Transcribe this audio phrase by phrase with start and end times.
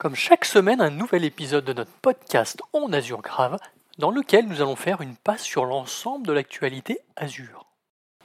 [0.00, 3.58] Comme chaque semaine, un nouvel épisode de notre podcast On Azure Grave,
[3.98, 7.66] dans lequel nous allons faire une passe sur l'ensemble de l'actualité Azure.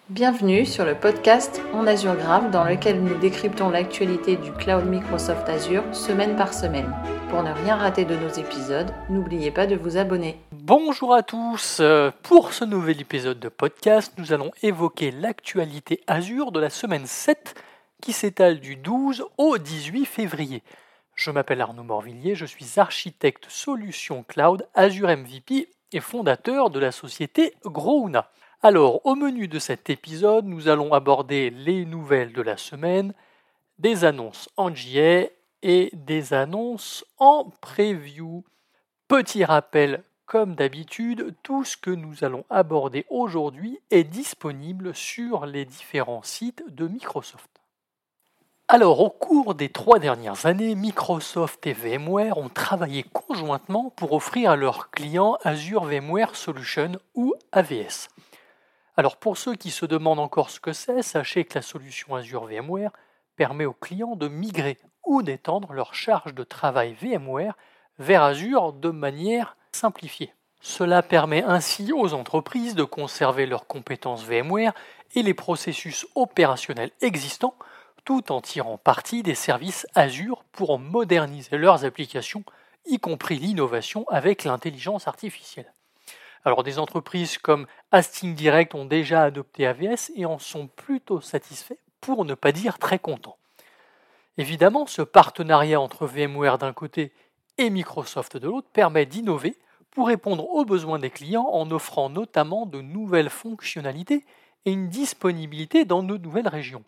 [0.08, 5.50] Bienvenue sur le podcast On Azure Grave, dans lequel nous décryptons l'actualité du cloud Microsoft
[5.50, 6.96] Azure semaine par semaine.
[7.30, 10.40] Pour ne rien rater de nos épisodes, n'oubliez pas de vous abonner.
[10.54, 11.80] Bonjour à tous.
[11.82, 17.06] Euh, Pour ce nouvel épisode de podcast, nous allons évoquer l'actualité Azure de la semaine
[17.06, 17.54] 7
[18.02, 20.64] qui s'étale du 12 au 18 février.
[21.16, 26.92] Je m'appelle Arnaud Morvillier, je suis architecte solution cloud Azure MVP et fondateur de la
[26.92, 28.30] société Grouna.
[28.62, 33.14] Alors, au menu de cet épisode, nous allons aborder les nouvelles de la semaine,
[33.80, 35.28] des annonces en JA
[35.62, 38.44] et des annonces en preview.
[39.08, 45.64] Petit rappel, comme d'habitude, tout ce que nous allons aborder aujourd'hui est disponible sur les
[45.64, 47.55] différents sites de Microsoft.
[48.68, 54.50] Alors, au cours des trois dernières années, Microsoft et VMware ont travaillé conjointement pour offrir
[54.50, 58.08] à leurs clients Azure VMware Solution ou AVS.
[58.98, 62.46] Alors, pour ceux qui se demandent encore ce que c'est, sachez que la solution Azure
[62.46, 62.90] VMware
[63.36, 67.56] permet aux clients de migrer ou d'étendre leur charge de travail VMware
[68.00, 70.34] vers Azure de manière simplifiée.
[70.60, 74.74] Cela permet ainsi aux entreprises de conserver leurs compétences VMware
[75.14, 77.54] et les processus opérationnels existants
[78.06, 82.44] tout en tirant parti des services Azure pour moderniser leurs applications,
[82.86, 85.74] y compris l'innovation avec l'intelligence artificielle.
[86.46, 91.80] Alors des entreprises comme Hastings Direct ont déjà adopté AVS et en sont plutôt satisfaits,
[92.00, 93.38] pour ne pas dire très contents.
[94.38, 97.12] Évidemment, ce partenariat entre VMware d'un côté
[97.58, 99.58] et Microsoft de l'autre permet d'innover
[99.90, 104.26] pour répondre aux besoins des clients en offrant notamment de nouvelles fonctionnalités
[104.66, 106.84] et une disponibilité dans de nouvelles régions.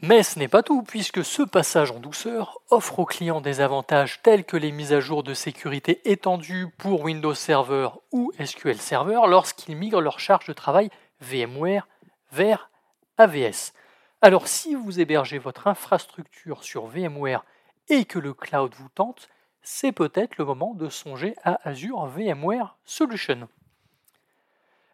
[0.00, 4.20] Mais ce n'est pas tout, puisque ce passage en douceur offre aux clients des avantages
[4.22, 9.20] tels que les mises à jour de sécurité étendues pour Windows Server ou SQL Server
[9.28, 11.86] lorsqu'ils migrent leur charge de travail VMware
[12.32, 12.70] vers
[13.16, 13.74] AVS.
[14.22, 17.44] Alors si vous hébergez votre infrastructure sur VMware
[17.88, 19.28] et que le cloud vous tente,
[19.62, 23.48] c'est peut-être le moment de songer à Azure VMware Solution.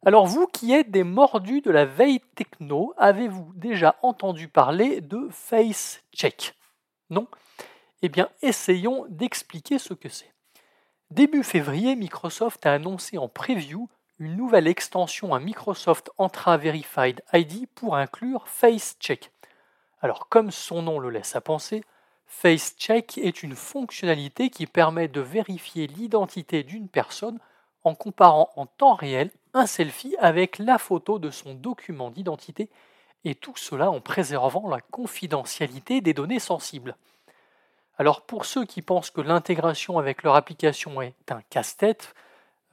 [0.07, 5.29] Alors vous qui êtes des mordus de la veille techno, avez-vous déjà entendu parler de
[5.33, 6.55] Face Check?
[7.11, 7.27] Non?
[8.03, 10.33] Eh bien essayons d'expliquer ce que c'est.
[11.11, 13.89] Début février, Microsoft a annoncé en preview
[14.21, 19.33] une nouvelle extension à Microsoft Entra Verified ID pour inclure Face Check.
[20.01, 21.83] Alors comme son nom le laisse à penser,
[22.27, 27.41] Face Check est une fonctionnalité qui permet de vérifier l'identité d'une personne
[27.85, 32.71] en comparant en temps réel un selfie avec la photo de son document d'identité,
[33.25, 36.97] et tout cela en préservant la confidentialité des données sensibles.
[37.99, 42.15] Alors pour ceux qui pensent que l'intégration avec leur application est un casse-tête,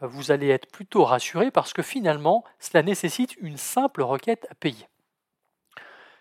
[0.02, 4.88] vous allez être plutôt rassurés parce que finalement, cela nécessite une simple requête à payer.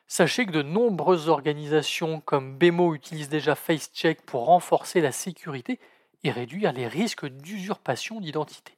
[0.06, 5.80] Sachez que de nombreuses organisations comme BMO utilisent déjà FaceCheck pour renforcer la sécurité
[6.24, 8.74] et réduire les risques d'usurpation d'identité.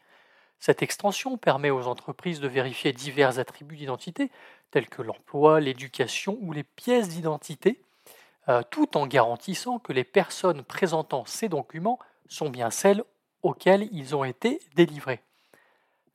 [0.59, 4.31] Cette extension permet aux entreprises de vérifier divers attributs d'identité,
[4.71, 7.81] tels que l'emploi, l'éducation ou les pièces d'identité,
[8.49, 11.99] euh, tout en garantissant que les personnes présentant ces documents
[12.29, 13.05] sont bien celles
[13.43, 15.21] auxquelles ils ont été délivrés.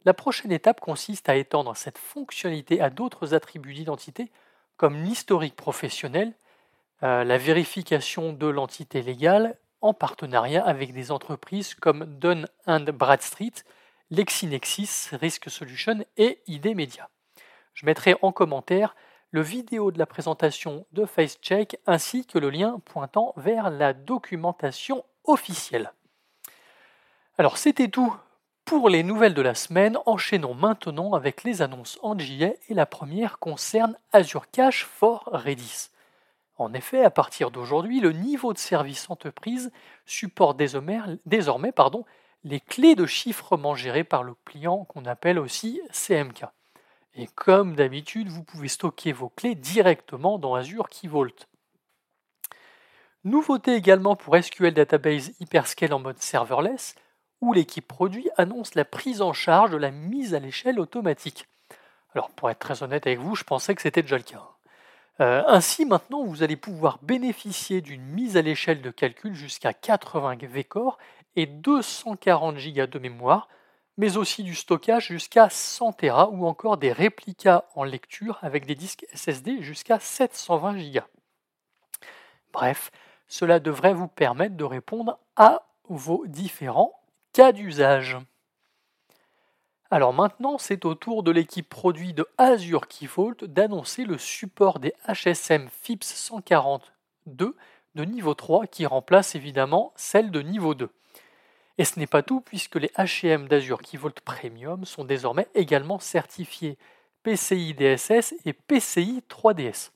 [0.04, 4.32] La prochaine étape consiste à étendre cette fonctionnalité à d'autres attributs d'identité,
[4.76, 6.34] comme l'historique professionnel,
[7.04, 12.46] euh, la vérification de l'entité légale, en partenariat avec des entreprises comme Dun
[12.94, 13.64] Bradstreet,
[14.10, 17.10] LexinexIs, Risk Solution et ID Media.
[17.74, 18.96] Je mettrai en commentaire
[19.32, 25.06] le vidéo de la présentation de FaceCheck ainsi que le lien pointant vers la documentation
[25.24, 25.94] officielle.
[27.38, 28.14] Alors c'était tout
[28.66, 29.98] pour les nouvelles de la semaine.
[30.06, 35.90] Enchaînons maintenant avec les annonces en JA et la première concerne Azure Cache for Redis.
[36.62, 39.72] En effet, à partir d'aujourd'hui, le niveau de service entreprise
[40.06, 41.00] supporte désormais,
[42.44, 46.46] les clés de chiffrement gérées par le client qu'on appelle aussi CMK.
[47.16, 51.48] Et comme d'habitude, vous pouvez stocker vos clés directement dans Azure Key Vault.
[53.24, 56.94] Nouveauté également pour SQL Database Hyperscale en mode serverless,
[57.42, 61.48] où l'équipe produit annonce la prise en charge de la mise à l'échelle automatique.
[62.14, 64.48] Alors pour être très honnête avec vous, je pensais que c'était déjà le cas.
[65.20, 70.38] Euh, ainsi, maintenant, vous allez pouvoir bénéficier d'une mise à l'échelle de calcul jusqu'à 80
[70.48, 70.98] vCore
[71.36, 73.50] et 240 Go de mémoire,
[73.98, 78.76] mais aussi du stockage jusqu'à 100 Tera ou encore des réplicas en lecture avec des
[78.76, 81.02] disques SSD jusqu'à 720 Go.
[82.54, 82.92] Bref,
[83.28, 86.94] Cela devrait vous permettre de répondre à vos différents
[87.32, 88.18] cas d'usage.
[89.94, 94.80] Alors maintenant, c'est au tour de l'équipe produit de Azure Key Vault d'annoncer le support
[94.80, 97.58] des HSM FIPS 142
[97.96, 100.90] de niveau 3 qui remplace évidemment celle de niveau 2.
[101.78, 106.00] Et ce n'est pas tout puisque les HM d'Azure Key Vault Premium sont désormais également
[106.00, 106.78] certifiés
[107.24, 109.92] PCI DSS et PCI 3DS.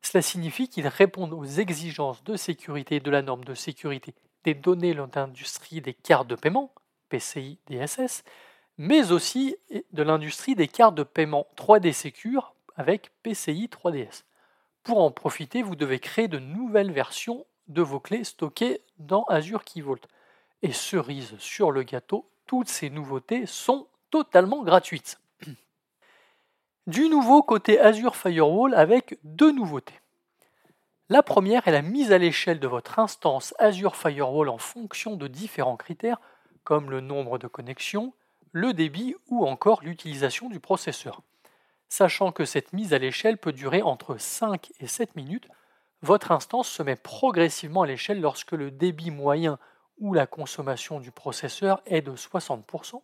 [0.00, 4.14] Cela signifie qu'ils répondent aux exigences de sécurité de la norme de sécurité
[4.44, 6.72] des données d'industrie des cartes de paiement,
[7.08, 8.22] PCI DSS,
[8.78, 9.56] mais aussi
[9.92, 14.22] de l'industrie des cartes de paiement 3D Secure avec PCI 3DS.
[14.84, 19.64] Pour en profiter, vous devez créer de nouvelles versions de vos clés stockées dans Azure
[19.64, 20.00] Key Vault.
[20.62, 25.20] Et cerise sur le gâteau, toutes ces nouveautés sont totalement gratuites.
[26.86, 30.00] Du nouveau côté Azure Firewall avec deux nouveautés.
[31.10, 35.28] La première est la mise à l'échelle de votre instance Azure Firewall en fonction de
[35.28, 36.20] différents critères
[36.64, 38.14] comme le nombre de connexions,
[38.52, 41.22] le débit ou encore l'utilisation du processeur.
[41.88, 45.48] Sachant que cette mise à l'échelle peut durer entre 5 et 7 minutes,
[46.02, 49.58] votre instance se met progressivement à l'échelle lorsque le débit moyen
[49.98, 53.02] ou la consommation du processeur est de 60%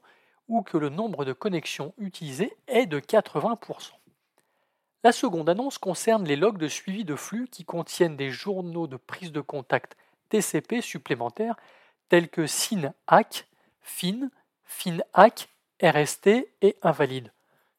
[0.48, 3.92] ou que le nombre de connexions utilisées est de 80%.
[5.02, 8.96] La seconde annonce concerne les logs de suivi de flux qui contiennent des journaux de
[8.96, 9.96] prise de contact
[10.28, 11.56] TCP supplémentaires
[12.08, 13.46] tels que SYN-ACK,
[13.82, 14.30] FIN,
[14.64, 15.48] FIN-ACK,
[15.82, 16.28] RST
[16.62, 17.32] et invalide,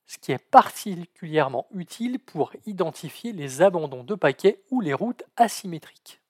[0.05, 6.21] ce qui est particulièrement utile pour identifier les abandons de paquets ou les routes asymétriques.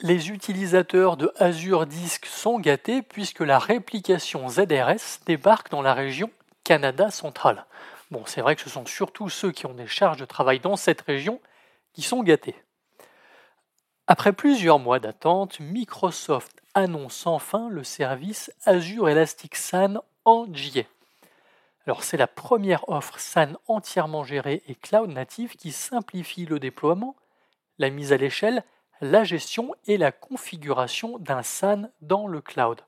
[0.00, 6.30] Les utilisateurs de Azure Disk sont gâtés puisque la réplication ZRS débarque dans la région
[6.64, 7.66] Canada centrale.
[8.10, 10.76] Bon, c'est vrai que ce sont surtout ceux qui ont des charges de travail dans
[10.76, 11.40] cette région
[11.92, 12.56] qui sont gâtés.
[14.12, 20.82] Après plusieurs mois d'attente, Microsoft annonce enfin le service Azure Elastic SAN en JA.
[21.86, 27.14] Alors c'est la première offre SAN entièrement gérée et cloud native qui simplifie le déploiement,
[27.78, 28.64] la mise à l'échelle,
[29.00, 32.80] la gestion et la configuration d'un SAN dans le cloud.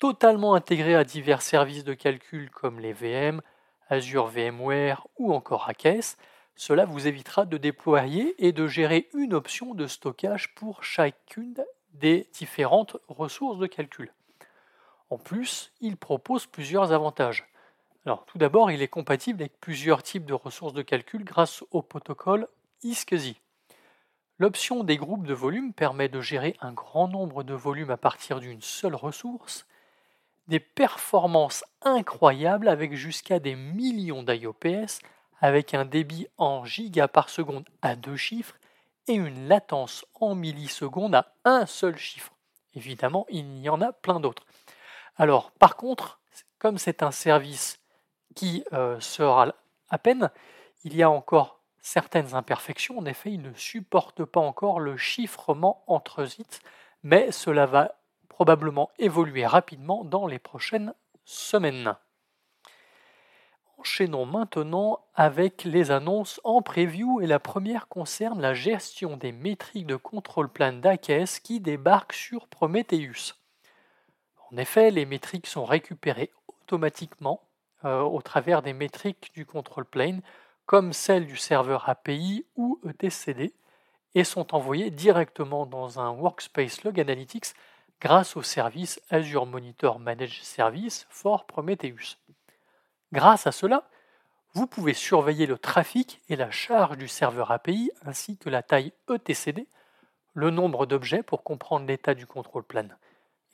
[0.00, 3.40] Totalement intégré à divers services de calcul comme les VM,
[3.88, 6.16] Azure VMware ou encore AKS,
[6.58, 11.54] cela vous évitera de déployer et de gérer une option de stockage pour chacune
[11.94, 14.12] des différentes ressources de calcul.
[15.08, 17.46] En plus, il propose plusieurs avantages.
[18.26, 22.48] Tout d'abord, il est compatible avec plusieurs types de ressources de calcul grâce au protocole
[22.82, 23.40] ISCSI.
[24.38, 28.40] L'option des groupes de volume permet de gérer un grand nombre de volumes à partir
[28.40, 29.64] d'une seule ressource
[30.48, 35.00] des performances incroyables avec jusqu'à des millions d'IOPS,
[35.40, 38.56] avec un débit en giga par seconde à deux chiffres
[39.06, 42.32] et une latence en millisecondes à un seul chiffre.
[42.74, 44.44] Évidemment, il y en a plein d'autres.
[45.16, 46.20] Alors, par contre,
[46.58, 47.80] comme c'est un service
[48.34, 49.54] qui euh, sera
[49.88, 50.30] à peine,
[50.84, 52.98] il y a encore certaines imperfections.
[52.98, 56.60] En effet, il ne supporte pas encore le chiffrement entre ZIT,
[57.02, 57.94] mais cela va
[58.28, 60.94] probablement évoluer rapidement dans les prochaines
[61.24, 61.96] semaines.
[63.78, 69.86] Enchaînons maintenant avec les annonces en preview et la première concerne la gestion des métriques
[69.86, 73.36] de contrôle plan d'AKS qui débarquent sur Prometheus.
[74.50, 77.40] En effet, les métriques sont récupérées automatiquement
[77.84, 80.22] euh, au travers des métriques du control plane
[80.66, 83.52] comme celles du serveur API ou etcd
[84.16, 87.54] et sont envoyées directement dans un Workspace Log Analytics
[88.00, 92.16] grâce au service Azure Monitor Managed Service for Prometheus.
[93.12, 93.88] Grâce à cela,
[94.54, 98.92] vous pouvez surveiller le trafic et la charge du serveur API ainsi que la taille
[99.08, 99.66] etcd,
[100.34, 102.88] le nombre d'objets pour comprendre l'état du contrôle plan.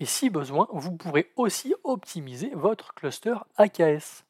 [0.00, 4.25] Et si besoin, vous pourrez aussi optimiser votre cluster AKS.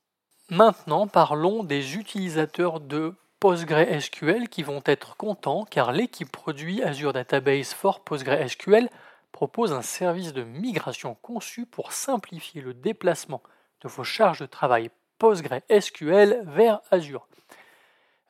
[0.51, 7.73] Maintenant, parlons des utilisateurs de PostgreSQL qui vont être contents car l'équipe produit Azure Database
[7.73, 8.91] for PostgreSQL
[9.33, 13.43] propose un service de migration conçu pour simplifier le déplacement
[13.81, 14.91] de vos charges de travail
[15.25, 17.27] PostgreSQL vers Azure.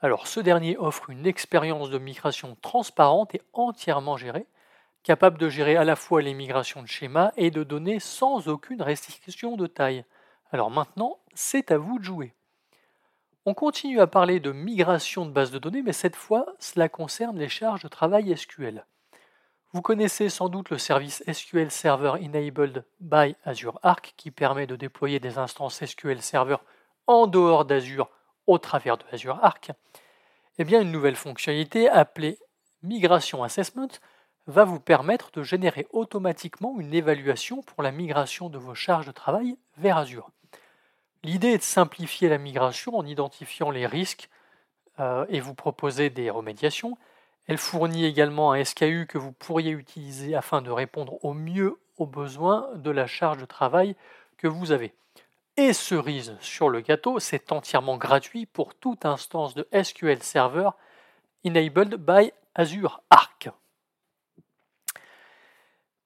[0.01, 4.47] Alors ce dernier offre une expérience de migration transparente et entièrement gérée,
[5.03, 8.81] capable de gérer à la fois les migrations de schémas et de données sans aucune
[8.81, 10.05] restriction de taille.
[10.53, 12.33] Alors maintenant, c'est à vous de jouer.
[13.45, 17.41] On continue à parler de migration de bases de données, mais cette fois, cela concerne
[17.41, 18.85] les charges de travail SQL.
[19.73, 24.77] Vous connaissez sans doute le service SQL Server Enabled by Azure Arc qui permet de
[24.77, 26.59] déployer des instances SQL Server
[27.07, 28.11] en dehors d'Azure
[28.47, 29.73] au travers de Azure Arc.
[30.59, 32.39] Eh une nouvelle fonctionnalité appelée
[32.83, 33.89] Migration Assessment
[34.47, 39.13] va vous permettre de générer automatiquement une évaluation pour la migration de vos charges de
[39.13, 40.31] travail vers Azure.
[41.23, 44.29] L'idée est de simplifier la migration en identifiant les risques
[45.01, 46.99] euh, et vous proposer des remédiations.
[47.47, 52.07] Elle fournit également un SKU que vous pourriez utiliser afin de répondre au mieux aux
[52.07, 53.97] besoins de la charge de travail
[54.37, 54.93] que vous avez.
[55.57, 60.71] Et cerise sur le gâteau, c'est entièrement gratuit pour toute instance de SQL Server
[61.47, 63.49] enabled by Azure Arc.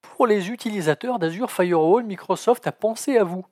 [0.01, 3.43] Pour les utilisateurs d'Azure Firewall, Microsoft a pensé à vous.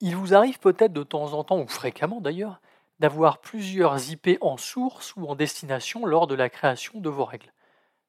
[0.00, 2.60] Il vous arrive peut-être de temps en temps, ou fréquemment d'ailleurs,
[2.98, 7.52] d'avoir plusieurs IP en source ou en destination lors de la création de vos règles.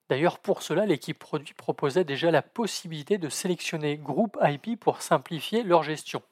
[0.10, 5.62] D'ailleurs, pour cela, l'équipe produit proposait déjà la possibilité de sélectionner groupe IP pour simplifier
[5.62, 6.24] leur gestion.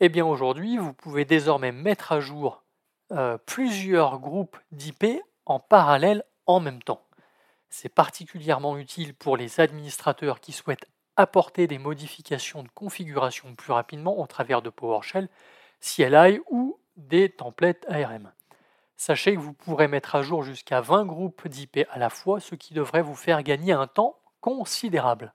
[0.00, 2.62] Eh bien aujourd'hui, vous pouvez désormais mettre à jour
[3.10, 5.04] euh, plusieurs groupes d'IP
[5.44, 7.04] en parallèle en même temps.
[7.68, 10.86] C'est particulièrement utile pour les administrateurs qui souhaitent
[11.16, 15.28] apporter des modifications de configuration plus rapidement au travers de PowerShell,
[15.80, 18.32] CLI ou des templates ARM.
[18.96, 22.54] Sachez que vous pourrez mettre à jour jusqu'à 20 groupes d'IP à la fois, ce
[22.54, 25.34] qui devrait vous faire gagner un temps considérable.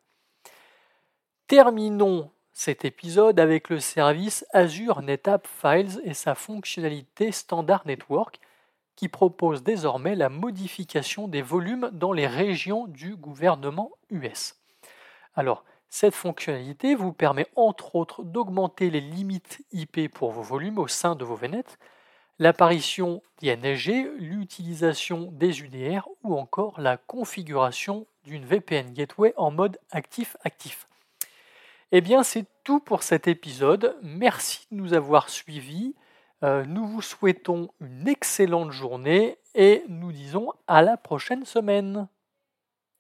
[1.47, 8.39] Terminons cet épisode avec le service Azure NetApp Files et sa fonctionnalité Standard Network
[8.95, 14.55] qui propose désormais la modification des volumes dans les régions du gouvernement US.
[15.35, 20.87] Alors, cette fonctionnalité vous permet entre autres d'augmenter les limites IP pour vos volumes au
[20.87, 21.79] sein de vos VNet,
[22.37, 30.87] l'apparition d'INSG, l'utilisation des UDR ou encore la configuration d'une VPN Gateway en mode actif-actif.
[31.95, 33.95] Eh bien, c'est tout pour cet épisode.
[34.01, 35.93] Merci de nous avoir suivis.
[36.43, 42.07] Euh, nous vous souhaitons une excellente journée et nous disons à la prochaine semaine.